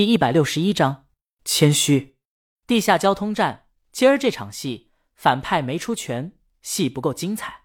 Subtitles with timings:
[0.00, 1.08] 第一百六十一章
[1.44, 2.16] 谦虚。
[2.66, 7.64] 地下交通站，今儿这场戏反派没出全，戏不够精彩。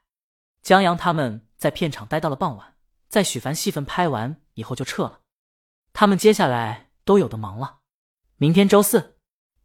[0.61, 2.75] 江阳他们在片场待到了傍晚，
[3.07, 5.21] 在许凡戏份拍完以后就撤了。
[5.93, 7.79] 他们接下来都有的忙了。
[8.35, 9.15] 明天周四，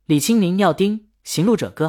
[0.04, 1.86] 李青宁要盯《行路者哥》。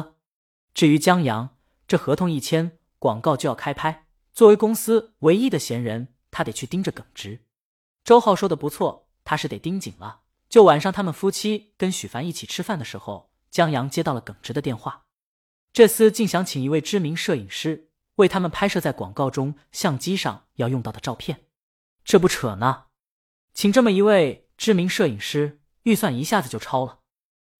[0.74, 1.50] 至于江阳，
[1.86, 4.08] 这合同一签，广告就要开拍。
[4.32, 7.44] 作为公司唯一的闲人，他得去盯着耿直。
[8.02, 10.21] 周浩说的不错，他是得盯紧了。
[10.52, 15.06] 就晚上，他们夫妻跟许凡一起吃饭的时候，江阳接到了耿直的电话。
[15.72, 21.46] 这厮竟想请一位知名摄影师为他们拍摄在广告中相机上要用到的照片，
[22.04, 22.88] 这不扯呢？
[23.54, 26.98] 请这么一位知名摄影师，预算一下子就超了。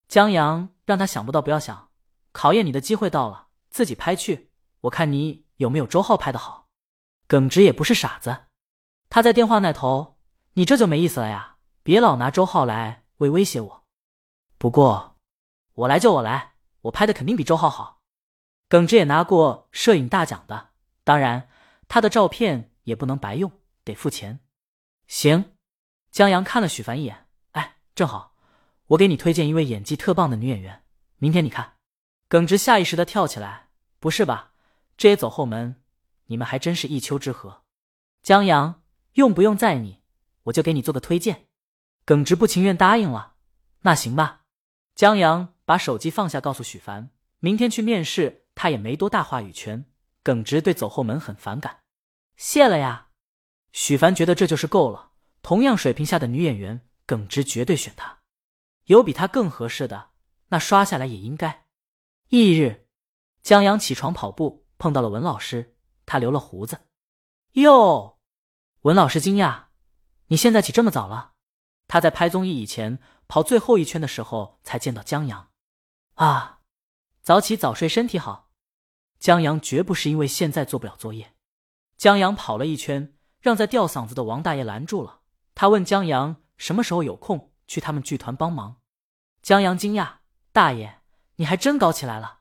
[0.06, 1.88] 江阳让他想不到不要想，
[2.32, 4.50] 考验你的机会到了，自己拍去，
[4.82, 6.68] 我看你有没有周浩拍的好。
[7.26, 8.48] 耿直也不是傻子，
[9.08, 10.18] 他在电话那头，
[10.52, 11.51] 你这就没意思了呀。
[11.84, 13.84] 别老拿周浩来为威胁我，
[14.56, 15.16] 不过
[15.74, 18.00] 我来就我来，我拍的肯定比周浩好。
[18.68, 20.70] 耿直也拿过摄影大奖的，
[21.02, 21.48] 当然
[21.88, 23.50] 他的照片也不能白用，
[23.82, 24.38] 得付钱。
[25.08, 25.56] 行，
[26.12, 28.36] 江阳看了许凡一眼，哎，正好，
[28.86, 30.84] 我给你推荐一位演技特棒的女演员，
[31.16, 31.74] 明天你看。
[32.28, 34.52] 耿直下意识的跳起来，不是吧？
[34.96, 35.82] 这也走后门？
[36.26, 37.62] 你们还真是一丘之貉。
[38.22, 38.82] 江阳，
[39.14, 40.00] 用不用在你，
[40.44, 41.48] 我就给你做个推荐。
[42.04, 43.34] 耿直不情愿答应了，
[43.82, 44.42] 那行吧。
[44.94, 49.86] 江阳把手机放下，告诉许凡，明天去面试，他也没多大话语权。
[50.22, 51.80] 耿直对走后门很反感，
[52.36, 53.08] 谢了呀。
[53.72, 58.20] 许凡觉得这就是够了，同样水平下的女演员，耿直绝对选她。
[58.84, 60.10] 有比她更合适的，
[60.48, 61.66] 那刷下来也应该。
[62.28, 62.86] 翌日，
[63.42, 66.86] 江阳起床跑步，碰到了文老师，他留了胡子。
[67.52, 68.20] 哟，
[68.82, 69.64] 文老师惊讶，
[70.28, 71.31] 你现在起这么早了？
[71.92, 72.98] 他在拍综艺以前
[73.28, 75.50] 跑最后一圈的时候才见到江阳，
[76.14, 76.60] 啊，
[77.20, 78.48] 早起早睡身体好。
[79.18, 81.34] 江阳绝不是因为现在做不了作业。
[81.98, 85.20] 江阳跑了一圈，让在吊嗓子的王大爷拦住了。
[85.54, 88.80] 他问江阳什么时候有空去他们剧团帮忙。
[89.42, 91.02] 江阳惊讶：“大爷，
[91.36, 92.38] 你还真搞起来了。”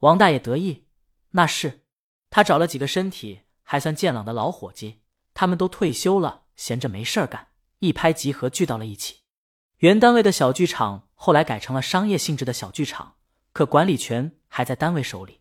[0.00, 0.86] 王大爷得意
[1.32, 1.86] ：“那是，
[2.28, 5.00] 他找了几个身体还算健朗的老伙计，
[5.32, 7.48] 他们都退休了，闲着没事儿干。”
[7.82, 9.22] 一拍即合，聚到了一起。
[9.78, 13.16] 原单位的小剧场后来改成了商业性质的小剧场，
[13.52, 15.40] 可管理权还在单位手里。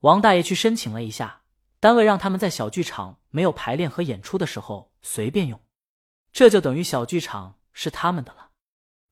[0.00, 1.40] 王大爷去申请了一下，
[1.80, 5.58] 单位让他们在小剧场没有排练和演出的时候随便用，
[6.30, 8.50] 这就等于小剧场是他们的了。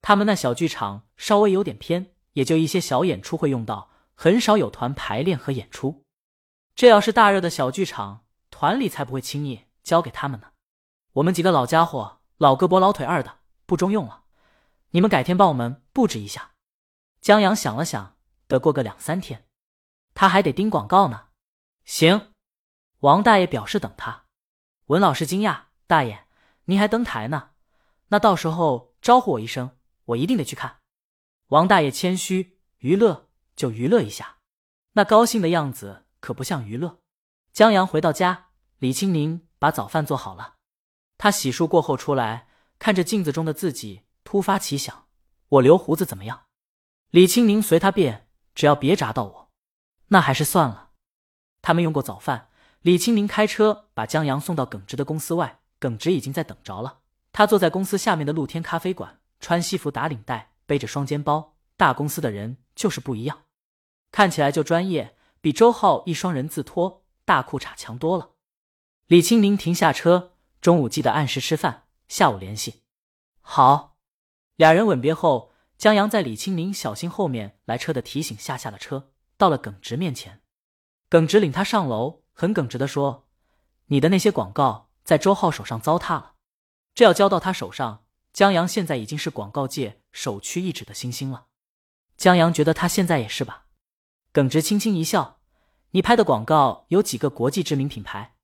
[0.03, 6.05] 他们那小剧场稍微有点偏，也就一些小演出会用到，很少有团排练和演出。
[6.75, 10.49] 这要是大热的小剧场，团里才不会轻易交给他们呢。
[11.15, 12.18] 我们几个老家伙。
[12.39, 14.23] 老胳膊老腿二的不中用了，
[14.91, 16.53] 你们改天帮我们布置一下。
[17.21, 18.17] 江阳想了想，
[18.47, 19.47] 得过个两三天，
[20.15, 21.31] 他还得盯广告呢。
[21.85, 22.33] 行，
[23.01, 24.27] 王大爷表示等他。
[24.87, 26.27] 文老师惊讶：“大爷，
[26.67, 27.51] 您还登台呢？
[28.09, 30.79] 那到时候招呼我一声，我一定得去看。”
[31.49, 34.39] 王大爷谦虚：“娱乐就娱乐一下，
[34.93, 37.01] 那高兴的样子可不像娱乐。”
[37.53, 40.58] 江阳回到家，李青宁把早饭做好了。
[41.19, 42.47] 他洗漱过后出来，
[42.79, 45.07] 看着镜子中的自己，突发奇想：
[45.49, 46.45] 我留胡子怎么样？
[47.11, 49.51] 李青宁随他便，只要别扎到我。
[50.09, 50.91] 那还是算了。
[51.61, 52.51] 他们用过早饭，
[52.83, 57.01] 李青宁开车把江阳送到耿直的公司外，耿直已经在等着了。
[57.33, 61.57] 他坐在公司下面的露天咖啡馆，穿西服打领带，背着双肩包。
[61.77, 63.43] 大公司的人就是不一样，
[64.13, 68.31] 看起来就专业，比周浩一双人字拖大裤衩强多了。
[69.09, 70.35] 李青宁停下车。
[70.61, 72.83] 中午记得按时吃饭，下午联系。
[73.41, 73.97] 好，
[74.57, 80.43] 俩人吻别后，江阳在李青宁小心后面来车的提醒下下了车，到了耿直面前。
[81.09, 83.29] 耿直领他上楼，很耿直的说
[83.87, 86.35] ：“你的那些广告在周浩手上糟蹋了，
[86.95, 91.47] 这要交到他手上，江阳现在已经是广告界首屈一指的新星了。”
[92.19, 93.67] 江阳觉得他现在也是吧。
[94.33, 95.41] 耿直轻轻一笑
[95.93, 98.35] ：“你拍的广告有几个国际知名品牌？”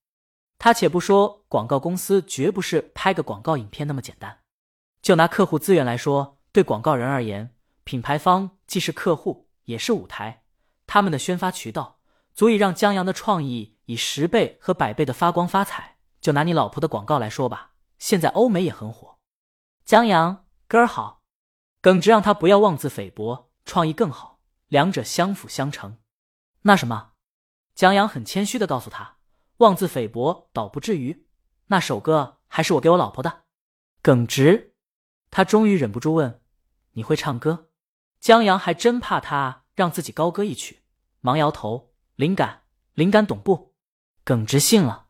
[0.65, 4.39] 他且不说广告公司绝不是拍个广告影片那么简单，
[5.03, 10.45] 就拿客户资源来说，对广告人而言，品牌方既是客户也是舞台，
[10.87, 11.99] 他们的宣发渠道
[12.33, 15.99] 足以让江阳的创意以十倍和百倍的发光发彩。
[16.23, 19.19] 就拿你老婆的广告来说吧，现在欧美也很火。
[19.85, 21.21] 江阳哥儿好，
[21.83, 25.99] 耿直让他不要妄自菲薄，创意更好，两者相辅相成。
[26.63, 27.11] 那什么，
[27.75, 29.14] 江阳很谦虚的告诉他。
[29.59, 31.27] 妄自菲薄倒不至于，
[31.67, 33.45] 那首歌还是我给我老婆的。
[34.03, 34.75] 耿直，
[35.31, 36.41] 他终于忍不住问
[36.93, 37.71] ：“你会唱歌？
[38.21, 40.83] 江阳还真怕他让自己高歌一曲，
[41.21, 41.93] 忙摇头。
[42.17, 42.63] 灵感，
[42.95, 43.75] 灵感，懂不？
[44.25, 45.07] 耿直信了。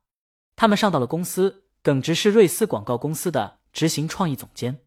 [0.57, 4.81] 他们上到了公司，耿直是瑞思广告公司的执行创意总监。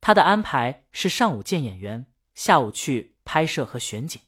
[0.00, 4.20] 他的安排是上午见演员，下午去拍摄和选景。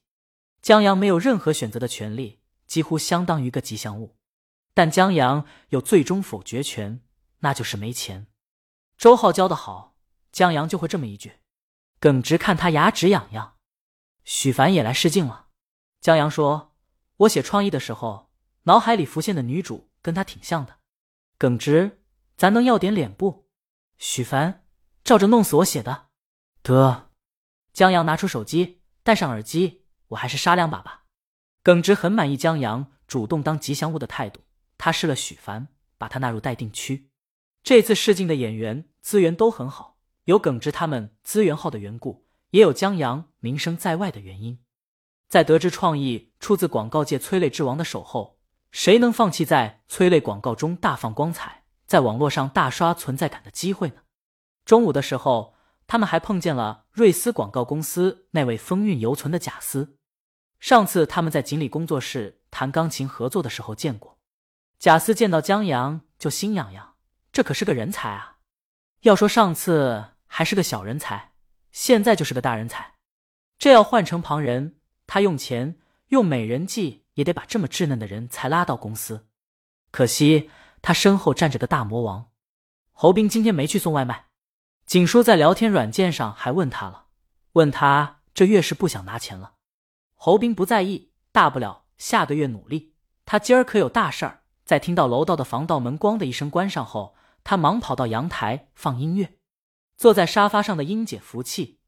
[0.60, 4.16] 江阳没有任何选择的权利，几乎相当于个吉祥物。
[4.74, 7.00] 但江阳有最终否决权，
[7.40, 8.26] 那就是没钱。
[8.96, 9.96] 周浩教的好，
[10.30, 11.40] 江阳就会这么一句。
[12.00, 13.56] 耿直看他牙齿痒痒。
[14.24, 15.48] 许凡也来试镜了。
[16.00, 16.74] 江阳说
[17.18, 18.30] ：“我写创意的时候，
[18.64, 20.78] 脑海里浮现的女主跟他挺像的。”
[21.38, 22.02] 耿直，
[22.36, 23.48] 咱能要点脸不？
[23.98, 24.64] 许凡，
[25.04, 26.08] 照着弄死我写的。
[26.62, 27.10] 得。
[27.72, 31.04] 江阳拿出手机，戴上耳机，我还是杀两把吧。
[31.62, 34.40] 耿直很满意江阳主动当吉祥物的态度。
[34.84, 37.08] 他试了许凡，把他纳入待定区。
[37.62, 39.96] 这次试镜的演员资源都很好。
[40.24, 44.58] 有耿直他们资源号的缘故，也有江阳名声在外的原因。
[45.28, 48.40] 在得知创意出自广告界催泪之王的手后，
[48.72, 54.02] 谁能放弃在催泪广告中大放光彩，在网络上大刷存在感的机会呢？
[54.64, 55.54] 中午的时候，
[55.86, 59.96] 他们还碰见了瑞思广告公司那位风韵犹存的贾斯。
[60.58, 64.11] 上次他们在锦鲤工作室弹钢琴合作的时候见过。
[64.82, 66.96] 贾斯见到江阳就心痒痒，
[67.30, 68.38] 这可是个人才啊！
[69.02, 70.06] 要说上次。
[70.26, 71.34] 还是个小人才，
[71.70, 72.94] 现在就是个大人才。
[73.58, 75.76] 这要换成旁人，他用钱
[76.08, 79.28] 用美人计也得把这么稚嫩的人才拉到公司。
[79.92, 80.50] 可惜
[80.80, 82.30] 他身后站着个大魔王。
[82.92, 84.28] 侯斌今天没去送外卖，
[84.86, 87.08] 景叔在聊天软件上还问他了，
[87.52, 89.56] 问他这月是不想拿钱了。
[90.14, 92.94] 侯斌不在意，大不了下个月努力。
[93.26, 94.41] 他今儿可有大事儿。
[94.72, 97.14] 在听到楼道的防盗门“咣”的一声关上后，
[97.44, 99.36] 他忙跑到阳台放音乐。
[99.98, 101.78] 坐在沙发上的英姐服气，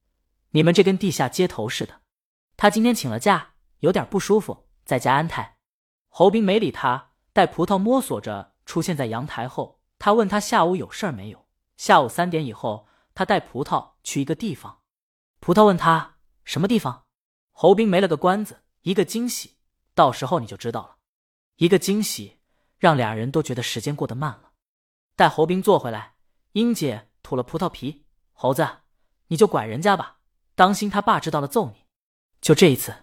[0.50, 2.02] 你们这跟地下街头似的。
[2.58, 5.56] 她今天请了假，有点不舒服，在家安胎。
[6.10, 11.46] 侯斌没理他，带葡萄摸索着出现在阳台后，他问他下午有事儿没有。
[11.78, 14.80] 下午三点以后，他带葡萄去一个地方。
[15.40, 17.06] 葡萄问他什么地方，
[17.50, 19.56] 侯斌没了个关子，一个惊喜，
[19.94, 20.96] 到时候你就知道了。
[21.56, 22.40] 一个惊喜，
[22.84, 24.52] 让俩人都觉得时间过得慢了。
[25.16, 26.16] 待侯斌坐回来，
[26.52, 28.04] 英姐吐了葡萄皮。
[28.34, 28.68] 猴子，
[29.28, 30.18] 你就管人家吧，
[30.54, 31.86] 当心他爸知道了揍你。
[32.42, 32.94] 就这一次，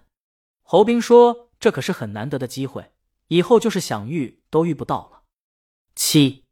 [0.62, 2.94] 侯斌说这可是很难得的机会，
[3.30, 5.24] 以后就是想遇都遇不到了。
[5.96, 6.46] 七，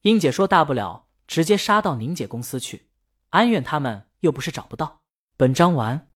[0.00, 2.88] 英姐说大不了直接杀到宁姐公司去，
[3.28, 5.02] 安远他们又不是找不到。
[5.36, 6.10] 本章完。